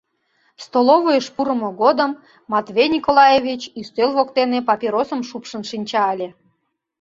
[0.65, 2.11] Столовыйыш пурымо годым
[2.53, 6.29] Матвей Николаевич ӱстел воктене папиросым шупшын шинча ыле.